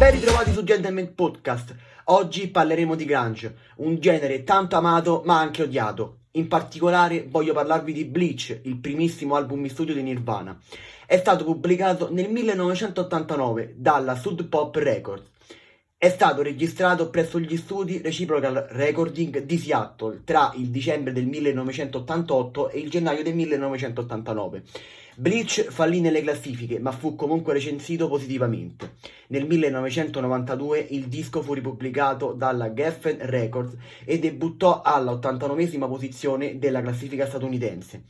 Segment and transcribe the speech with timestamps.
[0.00, 1.74] Ben ritrovati su Gentleman Podcast.
[2.04, 6.20] Oggi parleremo di grunge, un genere tanto amato ma anche odiato.
[6.32, 10.58] In particolare voglio parlarvi di Bleach, il primissimo album in studio di Nirvana.
[11.04, 15.28] È stato pubblicato nel 1989 dalla Sud Pop Records.
[15.98, 22.70] È stato registrato presso gli studi Reciprocal Recording di Seattle tra il dicembre del 1988
[22.70, 24.62] e il gennaio del 1989.
[25.16, 28.94] Bleach fallì nelle classifiche, ma fu comunque recensito positivamente.
[29.28, 36.80] Nel 1992 il disco fu ripubblicato dalla Geffen Records e debuttò alla 89esima posizione della
[36.80, 38.04] classifica statunitense.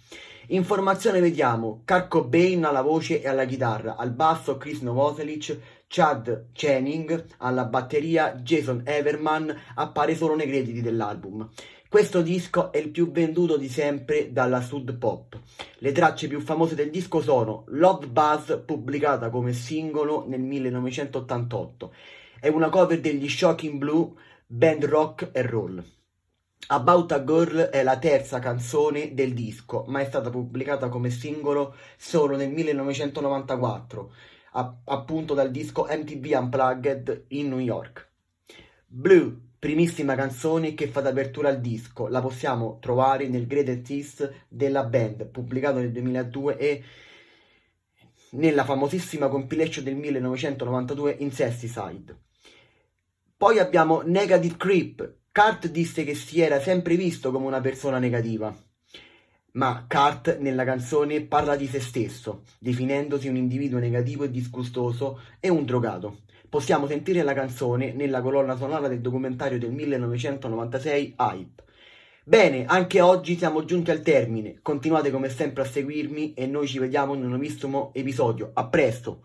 [0.49, 7.25] Informazione vediamo Kurt Cobain alla voce e alla chitarra, al basso Chris Novoselic, Chad Channing
[7.39, 11.49] alla batteria, Jason Everman appare solo nei crediti dell'album.
[11.91, 15.37] Questo disco è il più venduto di sempre dalla Sud Pop.
[15.79, 21.93] Le tracce più famose del disco sono Love Buzz, pubblicata come singolo nel 1988,
[22.38, 24.13] e una cover degli Shocking Blue,
[24.46, 25.85] band rock e roll.
[26.68, 31.74] About a Girl è la terza canzone del disco, ma è stata pubblicata come singolo
[31.96, 34.13] solo nel 1994
[34.85, 38.09] appunto dal disco MTV Unplugged in New York.
[38.87, 44.85] Blue, primissima canzone che fa d'apertura al disco, la possiamo trovare nel Greatest Hits della
[44.85, 46.83] band, pubblicato nel 2002 e
[48.30, 52.17] nella famosissima compilation del 1992 in Side.
[53.37, 55.15] Poi abbiamo Negative Creep.
[55.30, 58.57] Kurt disse che si era sempre visto come una persona negativa
[59.52, 65.48] ma Kurt nella canzone parla di se stesso, definendosi un individuo negativo e disgustoso e
[65.48, 66.20] un drogato.
[66.48, 71.62] Possiamo sentire la canzone nella colonna sonora del documentario del 1996 Hype.
[72.25, 74.59] Bene, anche oggi siamo giunti al termine.
[74.62, 78.50] Continuate come sempre a seguirmi e noi ci vediamo in un nuovissimo episodio.
[78.55, 79.22] A presto!